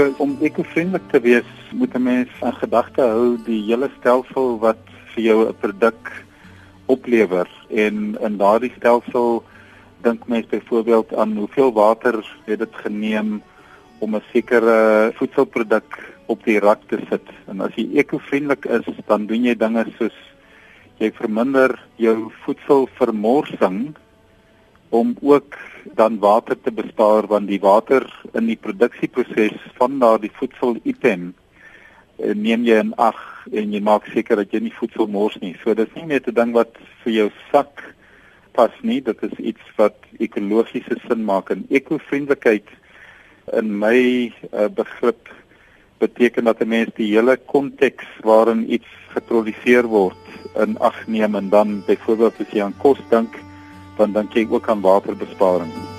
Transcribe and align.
So 0.00 0.14
om 0.16 0.30
ekovriendelik 0.40 1.10
te 1.12 1.18
wees, 1.20 1.48
moet 1.76 1.92
'n 1.94 2.02
mens 2.02 2.30
in 2.40 2.54
gedagte 2.56 3.02
hou 3.02 3.36
die 3.44 3.60
hele 3.68 3.90
stelsel 3.98 4.56
wat 4.58 4.80
vir 5.12 5.22
jou 5.24 5.48
'n 5.48 5.58
produk 5.60 6.24
oplewer 6.86 7.48
en 7.68 8.16
in 8.20 8.38
daardie 8.38 8.72
stelsel 8.76 9.44
dink 10.02 10.26
mens 10.26 10.46
byvoorbeeld 10.46 11.14
aan 11.14 11.36
hoeveel 11.36 11.72
water 11.72 12.16
het 12.46 12.58
dit 12.58 12.74
geneem 12.84 13.42
om 13.98 14.16
'n 14.16 14.22
sekere 14.32 15.12
voedselproduk 15.16 16.16
op 16.26 16.44
die 16.44 16.58
rak 16.58 16.80
te 16.88 16.98
sit. 17.10 17.28
En 17.48 17.60
as 17.60 17.74
jy 17.74 17.90
ekovriendelik 17.92 18.64
is, 18.64 18.86
dan 19.06 19.26
doen 19.26 19.44
jy 19.44 19.54
dinge 19.54 19.84
soos 19.98 20.16
jy 20.96 21.12
verminder 21.12 21.78
jou 21.96 22.32
voedselvermorsing 22.44 23.94
om 24.88 25.16
ook 25.20 25.58
dan 25.96 26.18
water 26.18 26.56
te 26.60 26.72
bespaar 26.72 27.26
want 27.26 27.48
die 27.48 27.60
water 27.60 28.06
in 28.34 28.46
die 28.46 28.56
produksieproses 28.56 29.56
van 29.78 29.98
daardie 29.98 30.32
voedsel 30.38 30.76
item 30.84 31.32
eh, 32.18 32.34
neem 32.34 32.64
jy 32.64 32.80
in 32.84 32.94
ag 32.96 33.20
en 33.52 33.72
jy 33.72 33.80
maak 33.80 34.06
seker 34.12 34.36
dat 34.36 34.52
jy 34.52 34.60
nie 34.66 34.76
voedsel 34.76 35.08
mors 35.08 35.38
nie. 35.40 35.54
So 35.62 35.74
dis 35.74 35.92
nie 35.96 36.06
net 36.06 36.28
'n 36.28 36.34
ding 36.34 36.52
wat 36.52 36.76
vir 37.04 37.12
jou 37.12 37.30
sak 37.50 37.94
pas 38.52 38.72
nie, 38.82 39.00
dit 39.00 39.22
is 39.22 39.36
iets 39.38 39.66
wat 39.76 39.96
ekologiese 40.18 40.96
sin 41.06 41.24
maak 41.24 41.50
en 41.50 41.66
ekovriendelikheid 41.70 42.66
in 43.56 43.78
my 43.78 44.32
uh, 44.52 44.68
begrip 44.68 45.30
beteken 45.98 46.44
dat 46.44 46.60
'n 46.60 46.68
mens 46.68 46.90
die 46.96 47.12
hele 47.14 47.36
konteks 47.36 48.06
waarin 48.22 48.72
iets 48.72 48.90
geproduseer 49.14 49.86
word 49.86 50.16
in 50.56 50.78
ag 50.78 51.06
neem 51.06 51.34
en 51.34 51.48
dan 51.48 51.82
byvoorbeeld 51.86 52.40
as 52.40 52.52
jy 52.52 52.62
aan 52.62 52.76
kos 52.78 52.98
dink, 53.10 53.36
dan 53.96 54.12
dink 54.12 54.34
jy 54.34 54.46
ook 54.50 54.68
aan 54.68 54.80
waterbesparing. 54.80 55.89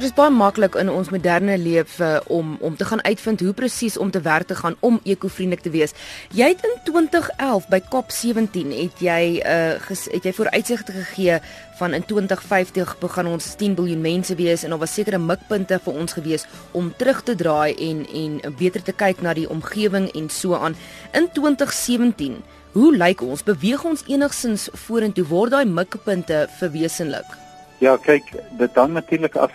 Dit 0.00 0.08
is 0.08 0.16
baie 0.16 0.32
maklik 0.32 0.78
in 0.80 0.88
ons 0.88 1.10
moderne 1.12 1.58
lewe 1.60 2.06
om 2.32 2.54
om 2.64 2.76
te 2.76 2.86
gaan 2.88 3.02
uitvind 3.04 3.42
hoe 3.44 3.52
presies 3.52 3.98
om 4.00 4.10
te 4.10 4.22
werk 4.24 4.48
te 4.48 4.56
gaan 4.56 4.76
om 4.80 4.96
ekovriendelik 5.04 5.60
te 5.60 5.72
wees. 5.74 5.92
Jy 6.32 6.48
het 6.54 6.64
in 6.64 6.72
2011 6.86 7.66
by 7.68 7.80
COP17 7.92 8.72
het 8.78 9.02
jy 9.04 9.20
uh 9.44 9.76
ges, 9.84 10.06
het 10.08 10.24
jy 10.24 10.32
vooruitsigte 10.38 10.96
gegee 10.96 11.36
van 11.82 11.92
in 11.92 12.08
2050 12.08 12.96
begin 13.04 13.28
ons 13.34 13.50
10 13.60 13.76
miljard 13.76 14.00
mense 14.00 14.40
wees 14.40 14.64
en 14.64 14.72
daar 14.72 14.80
was 14.86 14.96
sekere 14.96 15.20
mikpunte 15.20 15.82
vir 15.84 16.00
ons 16.06 16.16
gewees 16.16 16.48
om 16.72 16.92
terug 16.96 17.20
te 17.22 17.36
draai 17.36 17.76
en 17.76 18.06
en 18.24 18.40
beter 18.56 18.82
te 18.82 18.96
kyk 18.96 19.20
na 19.20 19.36
die 19.36 19.48
omgewing 19.50 20.08
en 20.16 20.32
so 20.32 20.56
aan. 20.56 20.80
In 21.12 21.28
2017, 21.36 22.40
hoe 22.72 22.96
lyk 22.96 23.20
ons? 23.20 23.44
Beweeg 23.44 23.84
ons 23.84 24.08
enigsins 24.08 24.70
vorentoe? 24.88 25.28
Word 25.28 25.52
daai 25.52 25.66
mikpunte 25.68 26.46
verwesenlik? 26.56 27.36
Ja, 27.84 28.00
kyk, 28.00 28.38
dit 28.56 28.74
hang 28.80 28.96
natuurlik 28.96 29.36
af 29.36 29.52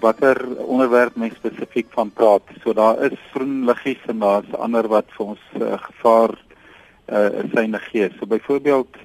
watter 0.00 0.38
onderwerp 0.58 1.16
mens 1.16 1.34
spesifiek 1.34 1.86
van 1.90 2.10
praat. 2.10 2.42
So 2.62 2.72
daar 2.72 3.00
is 3.04 3.18
groen 3.32 3.64
liggies 3.64 4.02
en 4.06 4.18
daar's 4.18 4.52
ander 4.58 4.88
wat 4.88 5.08
vir 5.16 5.26
ons 5.26 5.44
uh, 5.60 5.78
gevaar 5.86 6.36
uh, 7.08 7.42
syne 7.54 7.80
gee. 7.90 8.10
So 8.18 8.26
byvoorbeeld 8.26 9.00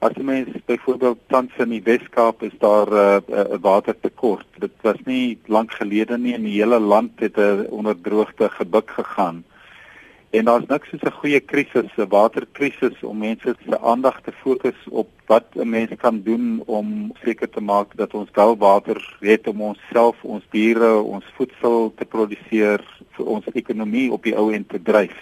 as 0.00 0.16
jy 0.16 0.24
mens 0.24 0.54
byvoorbeeld 0.68 1.18
tans 1.28 1.56
in 1.60 1.74
die 1.74 1.82
Weskaap 1.84 2.42
is 2.42 2.56
daar 2.58 2.88
'n 2.88 3.22
uh, 3.28 3.44
uh, 3.44 3.60
watertekort. 3.60 4.46
Dit 4.58 4.72
was 4.82 4.96
nie 5.04 5.38
lank 5.46 5.72
gelede 5.72 6.18
nie 6.18 6.34
in 6.34 6.44
die 6.44 6.56
hele 6.60 6.80
land 6.80 7.20
het 7.20 7.36
'n 7.36 7.66
onderdroogte 7.70 8.48
gebuk 8.48 8.90
gegaan. 8.90 9.44
En 10.30 10.44
daar's 10.44 10.66
niks 10.66 10.88
soos 10.88 11.02
'n 11.02 11.18
goeie 11.20 11.40
krisis, 11.40 11.90
'n 11.96 12.08
waterkrisis 12.08 13.02
om 13.02 13.18
mense 13.18 13.54
se 13.68 13.80
aandag 13.80 14.20
te 14.22 14.32
fokus 14.32 14.78
op 14.88 15.08
wat 15.26 15.46
'n 15.54 15.68
mens 15.68 15.90
kan 15.96 16.22
doen 16.22 16.62
om 16.66 17.12
seker 17.24 17.50
te 17.50 17.60
maak 17.60 17.96
dat 17.96 18.14
ons 18.14 18.28
wel 18.32 18.56
water 18.56 19.16
het 19.20 19.46
om 19.46 19.62
onsself, 19.62 20.16
ons 20.22 20.44
diere, 20.50 21.00
ons 21.02 21.24
voedsel 21.34 21.92
te 21.96 22.04
produseer 22.04 22.80
vir 23.10 23.26
ons 23.26 23.44
ekonomie 23.52 24.12
op 24.12 24.22
die 24.22 24.36
ou 24.36 24.52
end 24.52 24.68
te 24.68 24.82
dryf. 24.82 25.18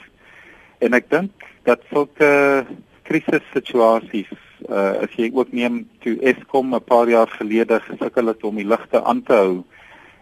En 0.78 0.92
ek 0.92 1.10
dink 1.10 1.30
dat 1.62 1.80
sulke 1.92 2.66
krisissituasies, 3.02 4.32
uh, 4.68 4.92
as 5.04 5.12
jy 5.16 5.30
ook 5.34 5.52
neem 5.52 5.88
toe 6.00 6.20
Eskom 6.20 6.74
'n 6.74 6.84
paar 6.84 7.08
jaar 7.08 7.28
gelede 7.28 7.80
gesukkel 7.80 8.26
het 8.26 8.44
om 8.44 8.56
die 8.56 8.68
ligte 8.68 9.04
aan 9.04 9.22
te 9.22 9.32
hou, 9.32 9.64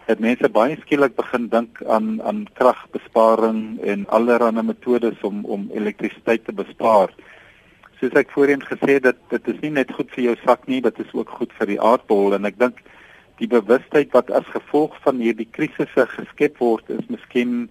het 0.07 0.21
mense 0.23 0.47
baie 0.49 0.77
skielik 0.79 1.15
begin 1.17 1.49
dink 1.51 1.81
aan 1.83 2.21
aan 2.23 2.45
kragbesparing 2.59 3.79
en 3.83 4.05
allerlei 4.17 4.63
metodes 4.63 5.23
om 5.29 5.43
om 5.45 5.67
elektrisiteit 5.75 6.45
te 6.45 6.55
bespaar. 6.55 7.11
Soos 7.99 8.15
ek 8.15 8.31
voorheen 8.31 8.63
gesê 8.63 8.97
het, 8.97 9.03
dit 9.09 9.19
dit 9.33 9.49
is 9.53 9.59
nie 9.65 9.73
net 9.79 9.91
goed 9.91 10.13
vir 10.15 10.23
jou 10.29 10.35
sak 10.45 10.67
nie, 10.67 10.79
dit 10.81 10.99
is 11.03 11.11
ook 11.13 11.33
goed 11.39 11.51
vir 11.59 11.73
die 11.73 11.81
aardbol 11.91 12.37
en 12.37 12.47
ek 12.47 12.59
dink 12.59 12.79
die 13.41 13.49
bewustheid 13.51 14.13
wat 14.15 14.31
as 14.31 14.47
gevolg 14.53 14.95
van 15.03 15.19
hierdie 15.21 15.49
krisisse 15.51 16.07
geskep 16.15 16.57
word 16.63 16.87
is 16.89 17.05
miskien 17.11 17.67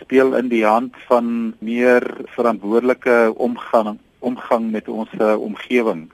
speel 0.00 0.34
in 0.34 0.48
die 0.50 0.64
hand 0.64 0.96
van 1.10 1.54
meer 1.60 2.02
verantwoordelike 2.34 3.34
omgang 3.36 3.98
omgang 4.24 4.72
met 4.72 4.88
ons 4.88 5.12
uh, 5.20 5.36
omgewing 5.36 6.08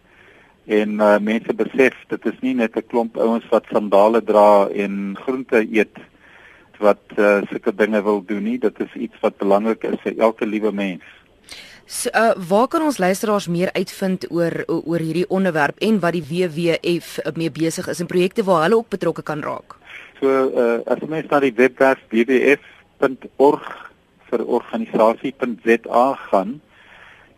en 0.67 1.01
uh, 1.01 1.19
mense 1.19 1.55
besef 1.55 1.95
dit 2.09 2.27
is 2.27 2.39
nie 2.41 2.55
net 2.55 2.77
'n 2.77 2.87
klomp 2.87 3.17
ouens 3.17 3.47
wat 3.51 3.67
sandale 3.73 4.23
dra 4.23 4.69
en 4.69 5.17
groente 5.25 5.67
eet 5.67 5.97
wat 6.79 7.03
uh, 7.17 7.43
sulke 7.51 7.75
dinge 7.75 8.03
wil 8.03 8.23
doen 8.27 8.43
nie 8.43 8.59
dit 8.59 8.81
is 8.81 8.95
iets 8.95 9.19
wat 9.21 9.37
belangrik 9.39 9.85
is 9.85 10.01
vir 10.03 10.19
elke 10.19 10.47
liewe 10.47 10.73
mens. 10.73 11.03
So, 11.87 12.11
uh, 12.15 12.33
waar 12.49 12.69
kan 12.69 12.83
ons 12.83 12.99
luisteraars 12.99 13.49
meer 13.49 13.73
uitvind 13.73 14.31
oor 14.31 14.65
oor 14.67 14.99
hierdie 14.99 15.29
onderwerp 15.29 15.79
en 15.79 16.01
wat 16.01 16.13
die 16.13 16.25
WWF 16.25 17.19
mee 17.35 17.51
besig 17.51 17.89
is 17.89 18.01
en 18.01 18.07
projekte 18.07 18.45
waar 18.45 18.63
hulle 18.63 18.77
ook 18.77 18.89
betrokke 18.89 19.23
kan 19.23 19.43
raak? 19.43 19.77
So 20.21 20.29
uh, 20.31 20.81
as 20.87 21.03
mens 21.09 21.31
na 21.31 21.41
die 21.43 21.55
webwerf 21.55 21.99
wwf.org 22.09 23.67
vir 24.31 24.45
organisasie.za 24.47 26.05
gaan 26.31 26.61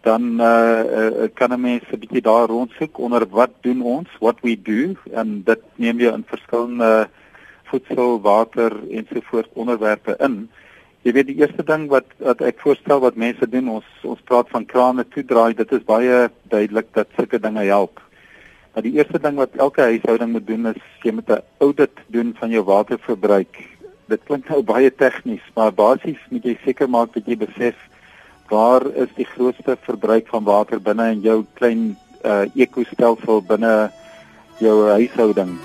dan 0.04 0.40
uh, 0.40 0.84
uh, 0.84 1.28
kan 1.34 1.52
'n 1.52 1.60
mens 1.60 1.84
'n 1.90 1.98
bietjie 1.98 2.20
daar 2.20 2.48
rondsoek 2.48 2.98
onder 2.98 3.24
wat 3.28 3.52
doen 3.60 3.82
ons, 3.82 4.08
what 4.20 4.36
we 4.40 4.52
do 4.62 4.92
en 5.12 5.42
dit 5.44 5.62
neem 5.76 6.00
jy 6.00 6.12
in 6.12 6.24
verskillende 6.26 7.08
voedsel, 7.64 8.20
water 8.20 8.72
ensovoorts 8.90 9.48
onderwerpe 9.52 10.16
in. 10.20 10.50
Jy 11.02 11.12
weet 11.12 11.26
die 11.26 11.40
eerste 11.40 11.64
ding 11.64 11.88
wat 11.88 12.04
wat 12.18 12.40
ek 12.40 12.60
voorstel 12.60 13.00
wat 13.00 13.16
mense 13.16 13.48
doen, 13.48 13.68
ons 13.68 13.88
ons 14.02 14.20
praat 14.28 14.48
van 14.52 14.66
krane 14.66 15.08
toedraai, 15.08 15.54
dit 15.54 15.72
is 15.72 15.84
baie 15.84 16.28
duidelik 16.52 16.92
dat 16.92 17.08
sulke 17.16 17.40
dinge 17.40 17.64
help. 17.64 18.00
Maar 18.74 18.82
die 18.82 18.96
eerste 18.98 19.20
ding 19.20 19.36
wat 19.36 19.56
elke 19.56 19.80
huishouding 19.80 20.32
moet 20.32 20.46
doen 20.46 20.66
is 20.66 20.82
jy 21.02 21.12
moet 21.12 21.30
'n 21.30 21.42
audit 21.58 21.96
doen 22.06 22.34
van 22.38 22.50
jou 22.50 22.64
waterverbruik. 22.64 23.56
Dit 24.08 24.20
klink 24.24 24.48
nou 24.48 24.62
baie 24.62 24.94
tegnies, 24.94 25.44
maar 25.54 25.72
basies 25.72 26.20
moet 26.30 26.44
jy 26.44 26.58
seker 26.64 26.88
maak 26.88 27.12
dat 27.14 27.26
jy 27.26 27.36
besef 27.36 27.74
waar 28.48 28.86
is 28.94 29.12
die 29.16 29.28
grootste 29.28 29.76
verbruik 29.86 30.28
van 30.28 30.44
water 30.44 30.80
binne 30.80 31.10
in 31.12 31.22
jou 31.24 31.44
klein 31.60 31.96
uh, 32.24 32.44
ekostelsel 32.54 33.42
binne 33.48 33.74
jou 34.60 34.76
huishouding 34.90 35.56